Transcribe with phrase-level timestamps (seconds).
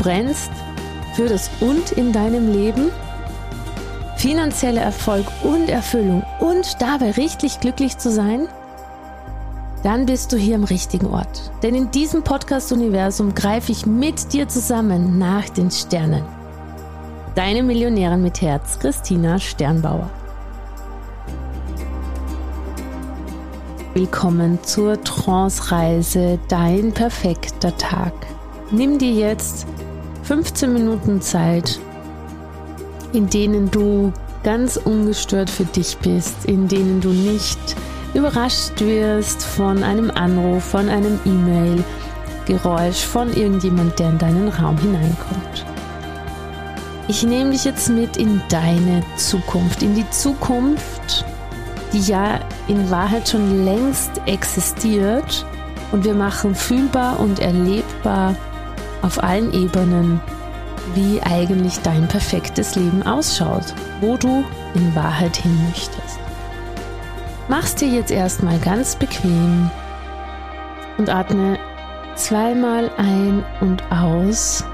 [0.00, 0.50] Brennst
[1.14, 2.90] für das Und in deinem Leben,
[4.16, 8.48] finanzieller Erfolg und Erfüllung und dabei richtig glücklich zu sein?
[9.82, 11.52] Dann bist du hier im richtigen Ort.
[11.62, 16.24] Denn in diesem Podcast-Universum greife ich mit dir zusammen nach den Sternen.
[17.34, 20.08] Deine Millionärin mit Herz, Christina Sternbauer.
[23.92, 28.14] Willkommen zur Trance-Reise Dein perfekter Tag.
[28.72, 29.66] Nimm dir jetzt
[30.22, 31.80] 15 Minuten Zeit,
[33.12, 34.12] in denen du
[34.44, 37.58] ganz ungestört für dich bist, in denen du nicht
[38.14, 41.82] überrascht wirst von einem Anruf, von einem E-Mail,
[42.46, 45.66] Geräusch von irgendjemand, der in deinen Raum hineinkommt.
[47.08, 51.24] Ich nehme dich jetzt mit in deine Zukunft, in die Zukunft,
[51.92, 55.44] die ja in Wahrheit schon längst existiert
[55.90, 58.36] und wir machen fühlbar und erlebbar,
[59.02, 60.20] auf allen Ebenen,
[60.94, 64.44] wie eigentlich dein perfektes Leben ausschaut, wo du
[64.74, 66.18] in Wahrheit hin möchtest.
[67.48, 69.70] Mach's dir jetzt erstmal ganz bequem
[70.98, 71.58] und atme
[72.14, 74.64] zweimal ein und aus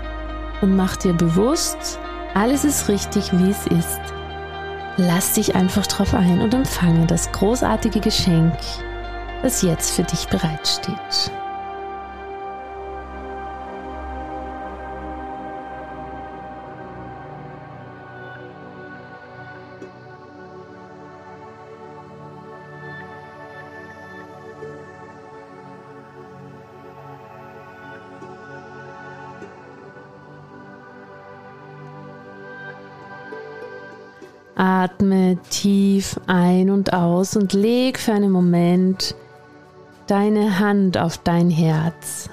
[0.61, 1.99] und mach dir bewusst,
[2.35, 4.01] alles ist richtig, wie es ist.
[4.99, 8.55] Lass dich einfach drauf ein und empfange das großartige Geschenk,
[9.43, 11.31] das jetzt für dich bereitsteht.
[34.87, 39.17] Atme tief ein und aus und leg für einen Moment
[40.07, 42.31] deine Hand auf dein Herz.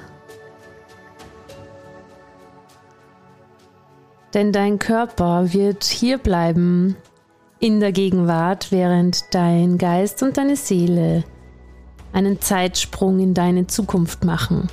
[4.35, 6.95] Denn dein Körper wird hier bleiben
[7.59, 11.23] in der Gegenwart, während dein Geist und deine Seele
[12.11, 14.69] einen Zeitsprung in deine Zukunft machen.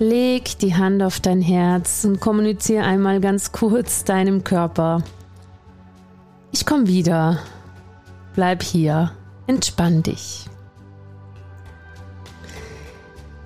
[0.00, 5.04] Leg die Hand auf dein Herz und kommuniziere einmal ganz kurz deinem Körper.
[6.52, 7.38] Ich komme wieder.
[8.34, 9.12] Bleib hier.
[9.46, 10.46] Entspann dich.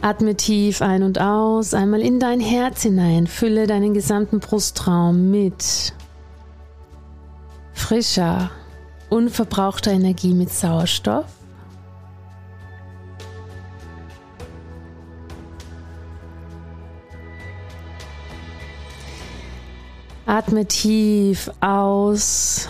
[0.00, 3.26] Atme tief ein und aus, einmal in dein Herz hinein.
[3.26, 5.94] Fülle deinen gesamten Brustraum mit
[7.72, 8.50] frischer,
[9.08, 11.24] unverbrauchter Energie mit Sauerstoff.
[20.26, 22.68] Atme tief aus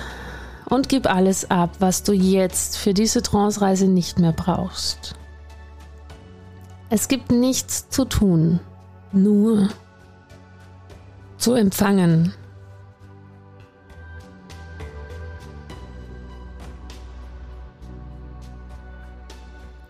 [0.67, 5.15] und gib alles ab, was du jetzt für diese Trance-Reise nicht mehr brauchst.
[6.91, 8.61] Es gibt nichts zu tun,
[9.13, 9.69] nur
[11.39, 12.33] zu empfangen.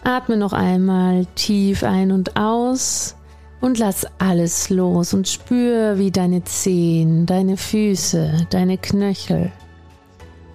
[0.02, 3.16] Atme noch einmal tief ein und aus
[3.62, 9.50] und lass alles los und spür, wie deine Zehen, deine Füße, deine Knöchel,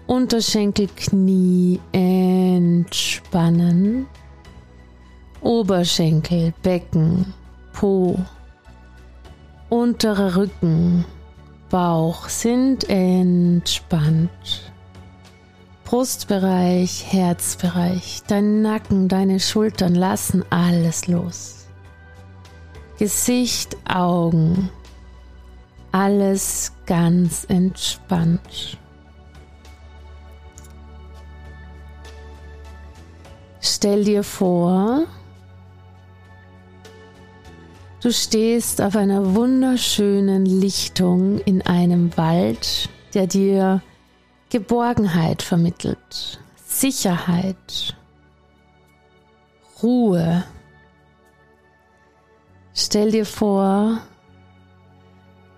[0.10, 2.88] Unterschenkel, Knie entspannen.
[5.42, 7.32] Oberschenkel, Becken,
[7.74, 8.18] Po,
[9.70, 11.06] unterer Rücken,
[11.70, 14.72] Bauch sind entspannt.
[15.86, 21.68] Brustbereich, Herzbereich, dein Nacken, deine Schultern lassen alles los.
[22.98, 24.72] Gesicht, Augen,
[25.92, 28.80] alles ganz entspannt.
[33.72, 35.06] Stell dir vor,
[38.02, 43.82] Du stehst auf einer wunderschönen Lichtung in einem Wald, der dir
[44.50, 47.98] Geborgenheit vermittelt, Sicherheit,
[49.84, 50.46] Ruhe.
[52.74, 53.98] Stell dir vor,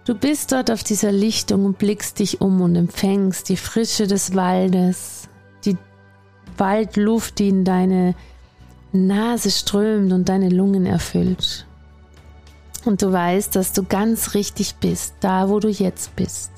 [0.05, 4.33] du bist dort auf dieser Lichtung und blickst dich um und empfängst die Frische des
[4.35, 5.29] Waldes,
[6.57, 8.15] Waldluft, die in deine
[8.91, 11.65] Nase strömt und deine Lungen erfüllt.
[12.83, 16.51] Und du weißt, dass du ganz richtig bist, da wo du jetzt bist.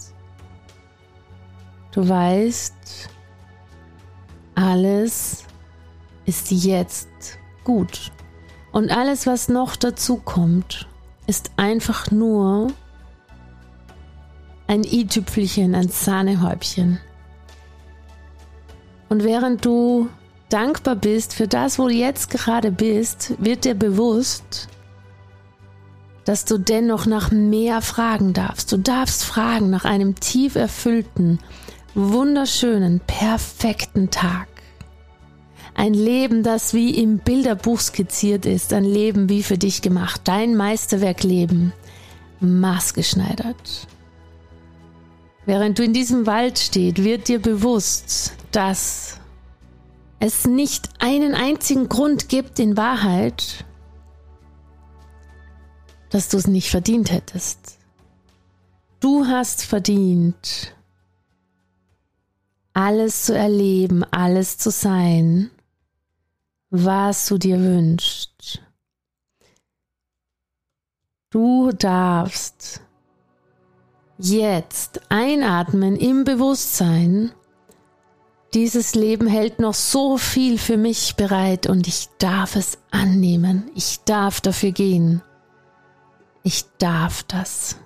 [1.91, 3.09] Du weißt,
[4.55, 5.43] alles
[6.25, 7.09] ist jetzt
[7.63, 8.11] gut.
[8.71, 10.87] Und alles, was noch dazu kommt,
[11.27, 12.71] ist einfach nur
[14.67, 16.99] ein i-Tüpfelchen, ein Sahnehäubchen.
[19.13, 20.09] Und während du
[20.49, 24.67] dankbar bist für das, wo du jetzt gerade bist, wird dir bewusst,
[26.25, 28.71] dass du dennoch nach mehr fragen darfst.
[28.71, 31.37] Du darfst fragen nach einem tief erfüllten,
[31.93, 34.47] wunderschönen, perfekten Tag.
[35.75, 40.55] Ein Leben, das wie im Bilderbuch skizziert ist, ein Leben wie für dich gemacht, dein
[40.55, 41.71] Meisterwerkleben,
[42.39, 43.87] maßgeschneidert.
[45.45, 49.19] Während du in diesem Wald stehst, wird dir bewusst, dass
[50.19, 53.65] es nicht einen einzigen Grund gibt in Wahrheit,
[56.09, 57.77] dass du es nicht verdient hättest.
[58.99, 60.73] Du hast verdient,
[62.73, 65.51] alles zu erleben, alles zu sein,
[66.69, 68.61] was du dir wünschst.
[71.31, 72.81] Du darfst
[74.19, 77.31] jetzt einatmen im Bewusstsein,
[78.53, 83.99] dieses Leben hält noch so viel für mich bereit und ich darf es annehmen, ich
[84.05, 85.21] darf dafür gehen.
[86.43, 87.77] Ich darf das.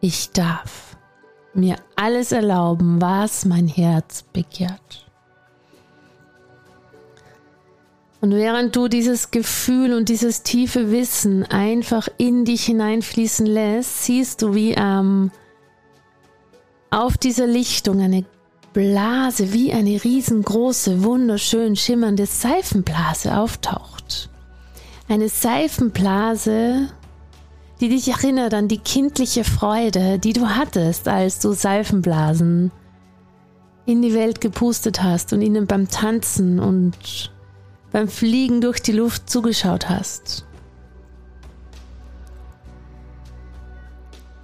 [0.00, 0.96] Ich darf
[1.54, 5.06] mir alles erlauben, was mein Herz begehrt.
[8.20, 14.42] Und während du dieses Gefühl und dieses tiefe Wissen einfach in dich hineinfließen lässt, siehst
[14.42, 15.30] du, wie ähm,
[16.90, 18.24] auf dieser Lichtung eine
[18.76, 24.28] Blase, wie eine riesengroße, wunderschön schimmernde Seifenblase auftaucht.
[25.08, 26.90] Eine Seifenblase,
[27.80, 32.70] die dich erinnert an die kindliche Freude, die du hattest, als du Seifenblasen
[33.86, 37.32] in die Welt gepustet hast und ihnen beim Tanzen und
[37.92, 40.44] beim Fliegen durch die Luft zugeschaut hast.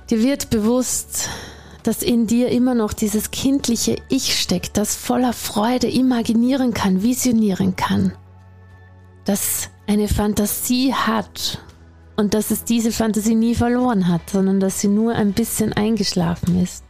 [0.08, 1.28] Dir wird bewusst,
[1.82, 7.76] dass in dir immer noch dieses kindliche Ich steckt, das voller Freude imaginieren kann, visionieren
[7.76, 8.12] kann,
[9.25, 11.58] das eine Fantasie hat
[12.17, 16.62] und dass es diese Fantasie nie verloren hat, sondern dass sie nur ein bisschen eingeschlafen
[16.62, 16.84] ist.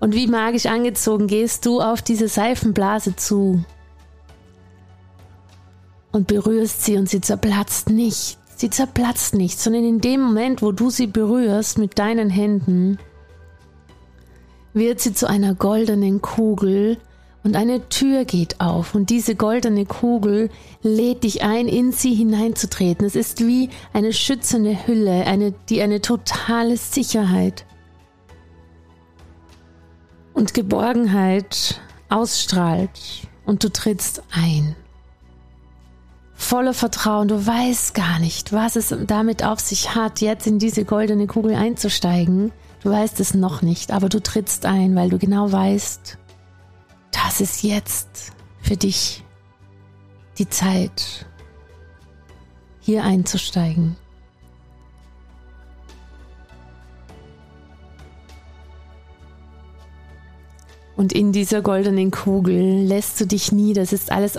[0.00, 3.64] Und wie magisch angezogen gehst du auf diese Seifenblase zu
[6.10, 8.41] und berührst sie und sie zerplatzt nicht.
[8.62, 12.96] Sie zerplatzt nicht, sondern in dem Moment, wo du sie berührst mit deinen Händen,
[14.72, 16.98] wird sie zu einer goldenen Kugel,
[17.42, 20.48] und eine Tür geht auf und diese goldene Kugel
[20.80, 23.04] lädt dich ein, in sie hineinzutreten.
[23.04, 27.66] Es ist wie eine schützende Hülle, eine, die eine totale Sicherheit
[30.34, 34.76] und Geborgenheit ausstrahlt und du trittst ein.
[36.42, 40.84] Voller Vertrauen, du weißt gar nicht, was es damit auf sich hat, jetzt in diese
[40.84, 42.50] goldene Kugel einzusteigen.
[42.82, 46.18] Du weißt es noch nicht, aber du trittst ein, weil du genau weißt,
[47.12, 49.24] das ist jetzt für dich
[50.36, 51.26] die Zeit,
[52.80, 53.96] hier einzusteigen.
[60.96, 63.80] Und in dieser goldenen Kugel lässt du dich nieder.
[63.80, 64.36] Es ist alles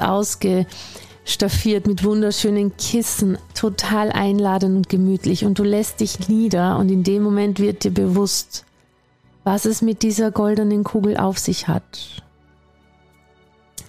[1.23, 5.45] ausgestaffiert mit wunderschönen Kissen, total einladend und gemütlich.
[5.45, 8.65] Und du lässt dich nieder und in dem Moment wird dir bewusst,
[9.43, 12.23] was es mit dieser goldenen Kugel auf sich hat.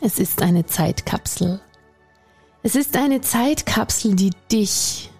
[0.01, 1.61] Es ist eine Zeitkapsel.
[2.63, 5.11] Es ist eine Zeitkapsel, die dich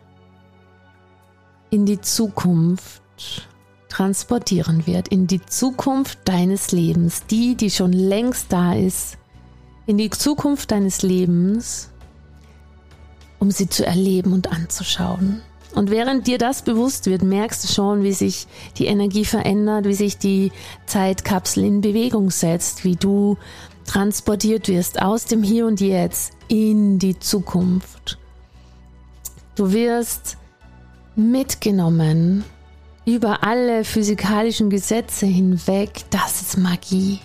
[1.71, 3.03] in die Zukunft
[3.89, 9.19] transportieren wird, in die Zukunft deines Lebens, die, die schon längst da ist,
[9.87, 11.91] in die Zukunft deines Lebens,
[13.45, 15.43] um sie zu erleben und anzuschauen.
[15.75, 18.47] Und während dir das bewusst wird, merkst du schon, wie sich
[18.79, 20.51] die Energie verändert, wie sich die
[20.87, 23.37] Zeitkapsel in Bewegung setzt, wie du
[23.85, 28.19] transportiert wirst aus dem Hier und Jetzt in die Zukunft.
[29.57, 30.39] Du wirst
[31.15, 32.45] mitgenommen
[33.05, 36.05] über alle physikalischen Gesetze hinweg.
[36.09, 37.19] Das ist Magie.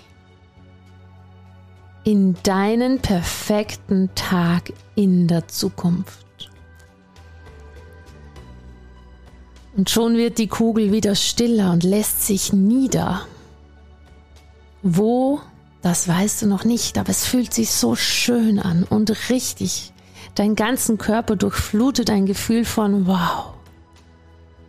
[2.10, 6.50] In deinen perfekten Tag in der Zukunft.
[9.78, 13.28] Und schon wird die Kugel wieder stiller und lässt sich nieder.
[14.82, 15.40] Wo,
[15.84, 19.94] das weißt du noch nicht, aber es fühlt sich so schön an und richtig.
[20.34, 23.54] Dein ganzen Körper durchflutet ein Gefühl von Wow.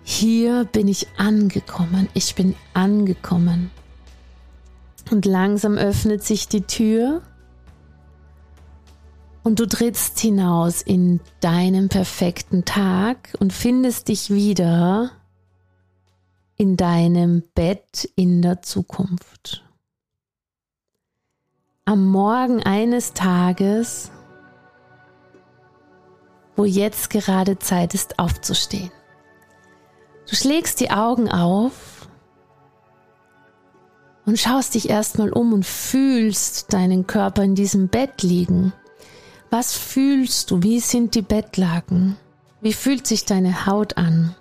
[0.03, 3.71] Hier bin ich angekommen, ich bin angekommen.
[5.11, 7.23] Und langsam öffnet sich die Tür
[9.51, 15.11] und du trittst hinaus in deinen perfekten Tag und findest dich wieder
[16.57, 19.65] in deinem Bett in der Zukunft.
[21.85, 24.13] Am Morgen eines Tages,
[26.55, 28.93] wo jetzt gerade Zeit ist aufzustehen.
[30.29, 32.09] Du schlägst die Augen auf
[34.27, 38.73] und schaust dich erstmal um und fühlst deinen Körper in diesem Bett liegen.
[39.51, 40.63] Was fühlst du?
[40.63, 42.17] Wie sind die Bettlaken?
[42.61, 44.37] Wie fühlt sich deine Haut an?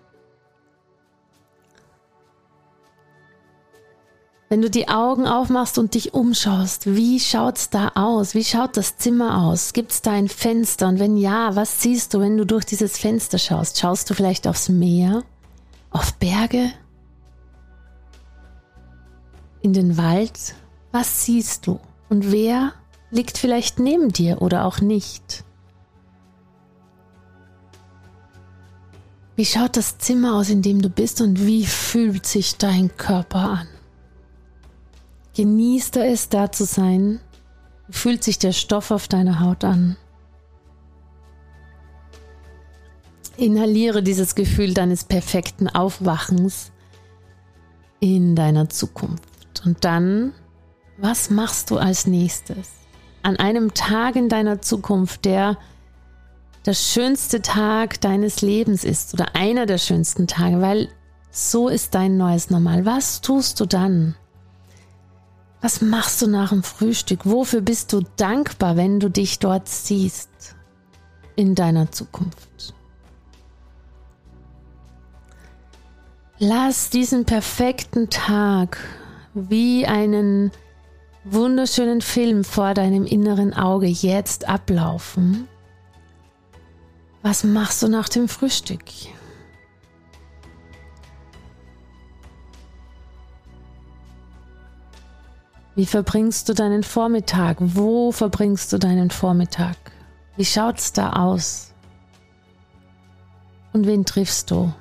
[4.49, 8.33] Wenn du die Augen aufmachst und dich umschaust, wie schaut's da aus?
[8.33, 9.73] Wie schaut das Zimmer aus?
[9.73, 10.87] Gibt's da ein Fenster?
[10.87, 13.79] Und wenn ja, was siehst du, wenn du durch dieses Fenster schaust?
[13.79, 15.23] Schaust du vielleicht aufs Meer?
[15.91, 16.71] Auf Berge?
[19.61, 20.55] In den Wald?
[20.91, 21.79] Was siehst du?
[22.09, 22.73] Und wer
[23.11, 25.43] liegt vielleicht neben dir oder auch nicht?
[29.35, 33.39] Wie schaut das Zimmer aus, in dem du bist und wie fühlt sich dein Körper
[33.39, 33.67] an?
[35.35, 37.21] Genießt du es, da zu sein?
[37.87, 39.95] Wie fühlt sich der Stoff auf deiner Haut an?
[43.37, 46.73] Inhaliere dieses Gefühl deines perfekten Aufwachens
[48.01, 49.63] in deiner Zukunft.
[49.65, 50.33] Und dann,
[50.97, 52.71] was machst du als nächstes?
[53.21, 55.57] An einem Tag in deiner Zukunft, der
[56.65, 60.89] der schönste Tag deines Lebens ist oder einer der schönsten Tage, weil
[61.31, 62.85] so ist dein neues Normal.
[62.85, 64.15] Was tust du dann?
[65.61, 67.25] Was machst du nach dem Frühstück?
[67.25, 70.55] Wofür bist du dankbar, wenn du dich dort siehst
[71.35, 72.73] in deiner Zukunft?
[76.37, 78.77] Lass diesen perfekten Tag
[79.33, 80.51] wie einen
[81.23, 85.47] wunderschönen Film vor deinem inneren Auge jetzt ablaufen.
[87.21, 88.83] Was machst du nach dem Frühstück?
[95.75, 97.57] Wie verbringst du deinen Vormittag?
[97.59, 99.77] Wo verbringst du deinen Vormittag?
[100.35, 101.73] Wie schaut's da aus?
[103.71, 104.73] Und wen triffst du?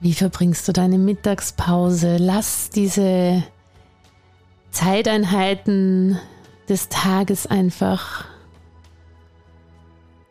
[0.00, 2.16] Wie verbringst du deine Mittagspause?
[2.16, 3.42] Lass diese
[4.70, 6.18] Zeiteinheiten
[6.68, 8.24] des Tages einfach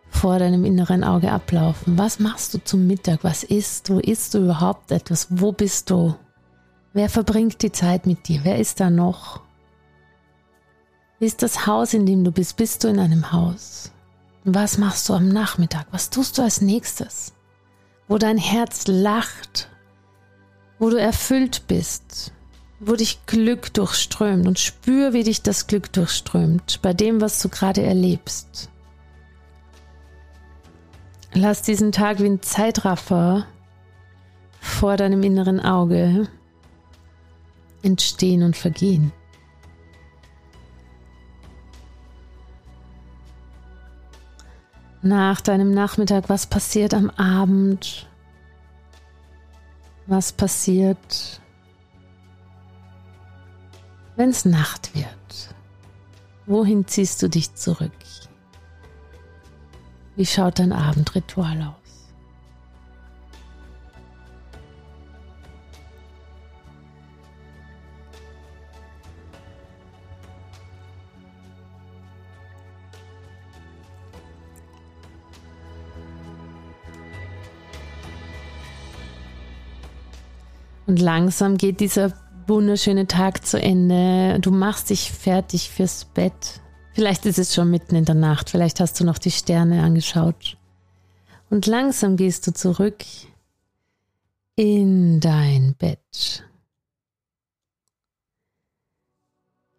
[0.10, 1.98] vor deinem inneren Auge ablaufen.
[1.98, 3.24] Was machst du zum Mittag?
[3.24, 4.00] Was isst du?
[4.00, 5.28] Isst du überhaupt etwas?
[5.30, 6.16] Wo bist du?
[6.94, 8.42] Wer verbringt die Zeit mit dir?
[8.44, 9.42] Wer ist da noch?
[11.20, 12.58] Ist das Haus, in dem du bist?
[12.58, 13.92] Bist du in einem Haus?
[14.46, 15.86] was machst du am Nachmittag?
[15.92, 17.34] Was tust du als nächstes?
[18.10, 19.70] Wo dein Herz lacht,
[20.80, 22.34] wo du erfüllt bist,
[22.80, 27.50] wo dich Glück durchströmt und spür, wie dich das Glück durchströmt bei dem, was du
[27.50, 28.70] gerade erlebst.
[31.34, 33.46] Lass diesen Tag wie ein Zeitraffer
[34.60, 36.28] vor deinem inneren Auge
[37.84, 39.12] entstehen und vergehen.
[45.02, 48.08] Nach deinem Nachmittag, was passiert am Abend,
[50.08, 51.42] was passiert,
[54.16, 55.56] wenn es Nacht wird.
[56.46, 57.92] Wohin ziehst du dich zurück?
[60.16, 61.79] Wie schaut dein Abendritual aus?
[80.90, 82.14] Und langsam geht dieser
[82.48, 84.40] wunderschöne Tag zu Ende.
[84.40, 86.62] Du machst dich fertig fürs Bett.
[86.94, 88.50] Vielleicht ist es schon mitten in der Nacht.
[88.50, 90.58] Vielleicht hast du noch die Sterne angeschaut.
[91.52, 93.06] Und langsam gehst du zurück
[94.56, 96.44] in dein Bett.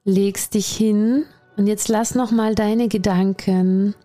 [0.05, 1.25] Legst dich hin
[1.57, 3.97] und jetzt lass noch mal deine Gedanken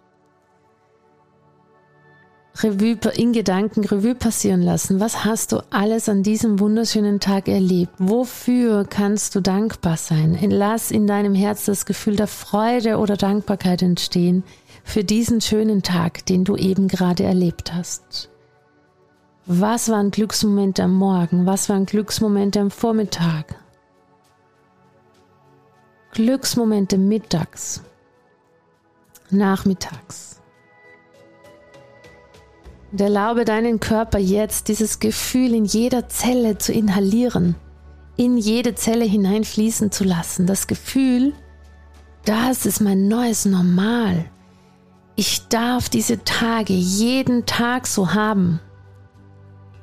[2.63, 5.01] Revue, in Gedanken Revue passieren lassen.
[5.01, 7.93] Was hast du alles an diesem wunderschönen Tag erlebt?
[7.97, 10.37] Wofür kannst du dankbar sein?
[10.49, 14.43] Lass in deinem Herz das Gefühl der Freude oder Dankbarkeit entstehen
[14.85, 18.29] für diesen schönen Tag, den du eben gerade erlebt hast.
[19.45, 21.45] Was waren Glücksmomente am Morgen?
[21.45, 23.55] Was waren Glücksmomente am Vormittag?
[26.13, 27.81] Glücksmomente mittags,
[29.29, 30.41] nachmittags.
[32.91, 37.55] Und erlaube deinen Körper jetzt dieses Gefühl in jeder Zelle zu inhalieren,
[38.15, 40.45] in jede Zelle hineinfließen zu lassen.
[40.47, 41.33] Das Gefühl,
[42.23, 44.25] das ist mein neues Normal.
[45.15, 48.59] Ich darf diese Tage jeden Tag so haben.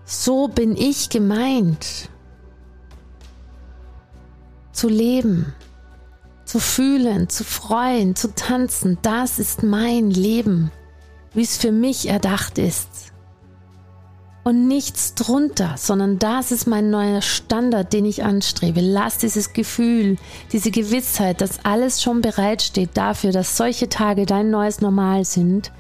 [0.05, 2.09] So bin ich gemeint.
[4.73, 5.53] Zu leben,
[6.45, 10.71] zu fühlen, zu freuen, zu tanzen, das ist mein Leben
[11.35, 13.13] wie es für mich erdacht ist.
[14.45, 18.81] Und nichts drunter, sondern das ist mein neuer Standard, den ich anstrebe.
[18.81, 20.17] Lass dieses Gefühl,
[20.53, 25.71] diese Gewissheit, dass alles schon bereitsteht dafür, dass solche Tage dein neues Normal sind.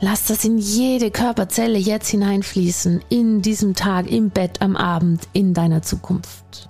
[0.00, 5.52] Lass das in jede Körperzelle jetzt hineinfließen, in diesem Tag, im Bett, am Abend, in
[5.52, 6.69] deiner Zukunft.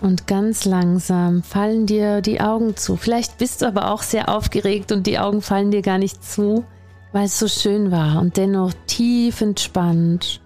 [0.00, 2.96] Und ganz langsam fallen dir die Augen zu.
[2.96, 6.64] Vielleicht bist du aber auch sehr aufgeregt und die Augen fallen dir gar nicht zu,
[7.12, 8.20] weil es so schön war.
[8.20, 10.40] Und dennoch tief entspannt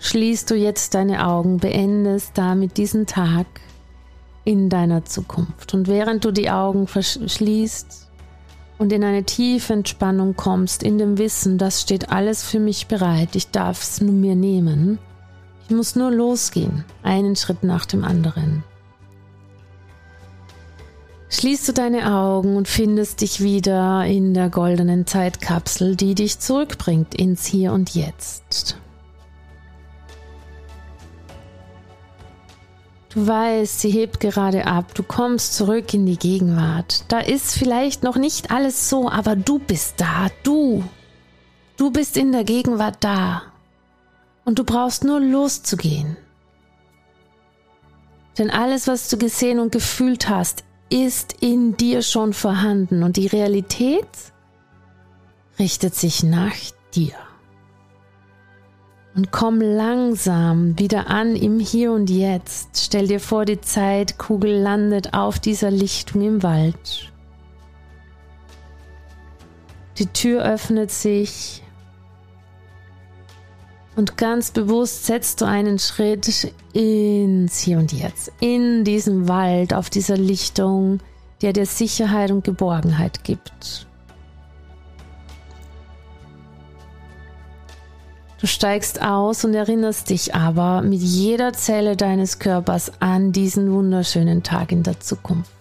[0.00, 3.46] schließt du jetzt deine Augen, beendest damit diesen Tag
[4.44, 5.72] in deiner Zukunft.
[5.72, 8.08] Und während du die Augen verschließt
[8.76, 13.34] und in eine tiefe Entspannung kommst, in dem Wissen, das steht alles für mich bereit,
[13.34, 14.98] ich darf es nur mir nehmen,
[15.68, 18.64] ich muss nur losgehen, einen Schritt nach dem anderen
[21.30, 27.14] schließt du deine Augen und findest dich wieder in der goldenen Zeitkapsel, die dich zurückbringt
[27.14, 28.76] ins Hier und Jetzt.
[33.10, 37.04] Du weißt, sie hebt gerade ab, du kommst zurück in die Gegenwart.
[37.08, 40.84] Da ist vielleicht noch nicht alles so, aber du bist da, du.
[41.76, 43.42] Du bist in der Gegenwart da.
[44.44, 46.16] Und du brauchst nur loszugehen.
[48.38, 53.28] Denn alles, was du gesehen und gefühlt hast, ist in dir schon vorhanden und die
[53.28, 54.08] Realität
[55.58, 56.54] richtet sich nach
[56.94, 57.14] dir.
[59.14, 62.80] Und komm langsam wieder an im Hier und Jetzt.
[62.84, 67.12] Stell dir vor, die Zeitkugel landet auf dieser Lichtung im Wald.
[69.98, 71.62] Die Tür öffnet sich
[73.96, 79.90] und ganz bewusst setzt du einen Schritt ins Hier und Jetzt, in diesem Wald, auf
[79.90, 81.00] dieser Lichtung,
[81.42, 83.86] der dir Sicherheit und Geborgenheit gibt.
[88.40, 94.42] Du steigst aus und erinnerst dich aber mit jeder Zelle deines Körpers an diesen wunderschönen
[94.42, 95.59] Tag in der Zukunft.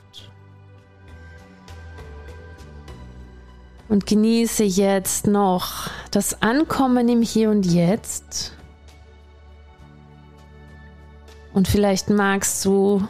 [3.89, 8.54] Und genieße jetzt noch das Ankommen im Hier und Jetzt.
[11.54, 13.06] Und vielleicht magst du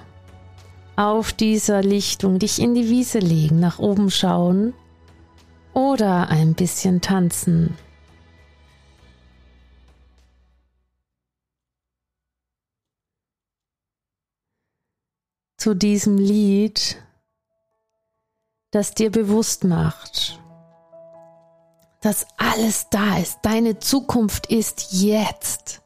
[0.96, 4.74] auf dieser Lichtung dich in die Wiese legen, nach oben schauen
[5.74, 7.78] oder ein bisschen tanzen.
[15.58, 16.98] Zu diesem Lied,
[18.72, 20.40] das dir bewusst macht,
[22.02, 23.40] dass alles da ist.
[23.42, 25.82] Deine Zukunft ist jetzt.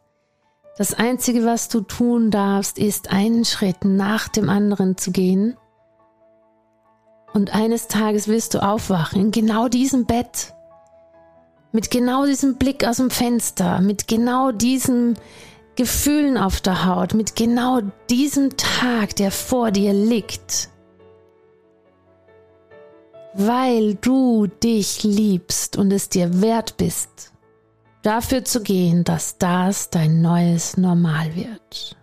[0.78, 5.56] Das Einzige, was du tun darfst, ist einen Schritt nach dem anderen zu gehen.
[7.34, 10.54] Und eines Tages wirst du aufwachen in genau diesem Bett,
[11.72, 15.18] mit genau diesem Blick aus dem Fenster, mit genau diesen
[15.76, 20.70] Gefühlen auf der Haut, mit genau diesem Tag, der vor dir liegt
[23.34, 27.32] weil du dich liebst und es dir wert bist,
[28.04, 31.98] dafür zu gehen, dass das dein neues Normal wird.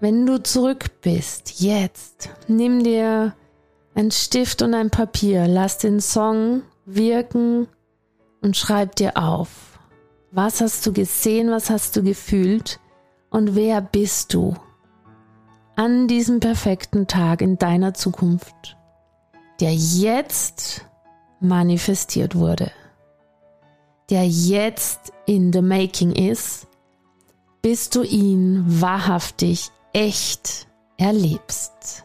[0.00, 3.34] Wenn du zurück bist, jetzt, nimm dir
[3.94, 7.68] ein Stift und ein Papier, lass den Song wirken
[8.40, 9.78] und schreib dir auf.
[10.30, 12.78] Was hast du gesehen, was hast du gefühlt
[13.30, 14.54] und wer bist du
[15.76, 18.76] an diesem perfekten Tag in deiner Zukunft,
[19.60, 20.86] der jetzt
[21.40, 22.70] manifestiert wurde,
[24.08, 26.66] der jetzt in the making ist,
[27.62, 32.04] bis du ihn wahrhaftig echt erlebst.